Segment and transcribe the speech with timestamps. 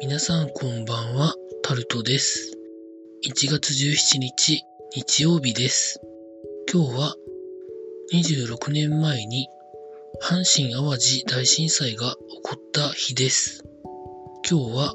[0.00, 2.56] 皆さんこんばんは、タルトです。
[3.22, 4.64] 1月17日、
[4.96, 6.00] 日曜日です。
[6.72, 7.14] 今日は
[8.10, 9.46] 26年前に
[10.22, 13.62] 阪神淡路大震災が起こった日です。
[14.50, 14.94] 今日は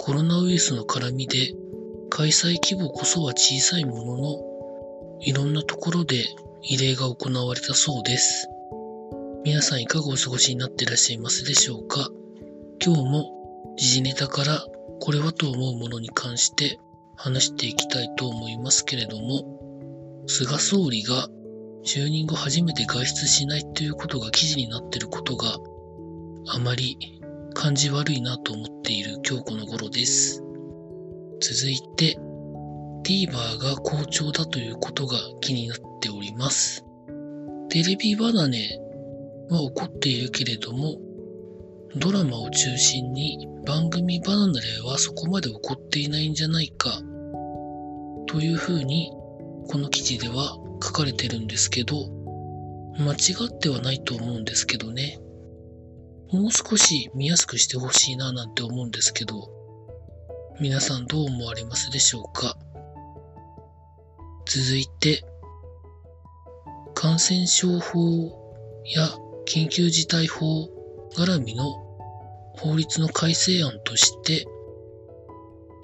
[0.00, 1.54] コロナウイルスの絡みで
[2.10, 6.24] 開催規模こそは小さいもののいろんなところで
[6.68, 8.48] 慰霊が行われたそうです。
[9.44, 12.10] 皆さんいかがお過ごしになっていらっしゃいますでしょうか？
[12.84, 13.37] 今日も
[13.78, 14.66] 時事ネタから
[15.00, 16.80] これはと思うものに関して
[17.14, 21.28] 話していきたいと思いますけれども、菅総理が
[21.84, 25.58] 就任後初めて外出しないということが記事になっていることが
[26.48, 26.98] あまり
[27.54, 30.42] 感じ悪いなと思っている今日この頃です。
[31.40, 32.18] 続いて、
[33.04, 36.84] TVer が好調だということが気になっております。
[37.68, 38.80] テレビ離れ
[39.50, 40.96] は起こっているけれども、
[41.96, 47.00] ドラマを中心に番組離れはそこまで起こっていないんじゃないか、
[48.26, 49.10] というふうに
[49.68, 52.10] この記事では書かれてるんですけど、
[52.98, 55.18] 間違ってはないと思うんですけどね。
[56.30, 59.50] もう少し見やすくしてほしいななんて思うんですけど、
[60.60, 62.56] 皆さんどう思われますでしょうか？
[64.46, 65.24] 続いて、
[66.94, 69.08] 感染症法や
[69.46, 70.68] 緊急事態法
[71.14, 71.72] 絡みの
[72.56, 74.46] 法律の改正案として、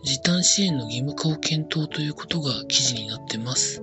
[0.05, 3.83] 時短支援の義務化を検討ということが記事になってます。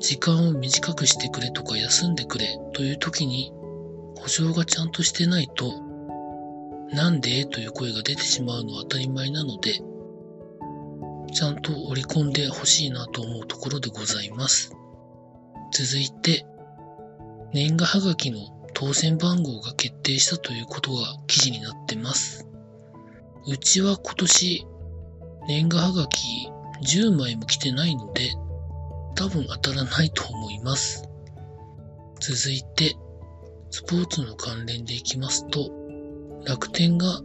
[0.00, 3.52] 時間を短くしてくれとか休んでくれという時に
[4.16, 5.82] 保証がちゃんとしてないと、
[6.92, 9.80] なんでという声が出てしまうのは当たり前なので、
[11.32, 14.72] ちゃんと織り込んでほしいなと思うところでございます。
[15.72, 16.46] 続いて、
[17.52, 22.46] 年賀はがきの当選番号が決定したということが記事になってます。
[23.48, 24.66] うちは今年
[25.48, 26.48] 年賀はがき
[26.86, 28.30] 10枚も来てないので
[29.16, 31.02] 多分当たらないと思います。
[32.20, 32.94] 続いて
[33.72, 35.72] スポーツの関連でいきますと
[36.46, 37.20] 楽天が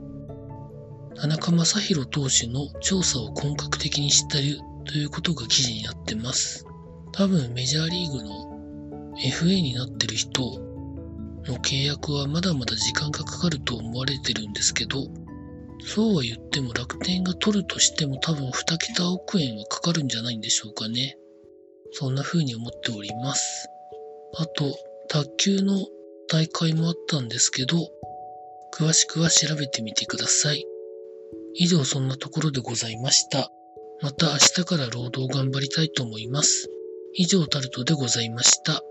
[1.16, 6.66] 田中将大投手の調査を本格的にしてるということが記事になってます。
[7.12, 10.73] 多分メジャーリーグの FA になってる人
[11.48, 15.08] の契約はまだまだ時間がかかると思われてるんですけど、
[15.86, 21.18] そうは言っても楽天が取るとしても多分2桁億円はかかるんじゃないんでしょうかね。
[21.92, 23.68] そんな風に思っております。
[24.36, 24.76] あと、
[25.10, 25.86] 卓球の
[26.28, 27.78] 大会もあったんですけど、
[28.74, 30.66] 詳しくは調べてみてください。
[31.56, 33.52] 以上そんなところでございました。
[34.02, 36.70] また明日から労働頑張りたいと思います。
[37.14, 38.82] 以上タルトでございました。